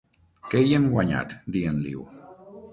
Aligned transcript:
Què 0.53 0.61
hi 0.69 0.73
hem 0.77 0.87
guanyat, 0.95 1.37
dient-li-ho? 1.59 2.05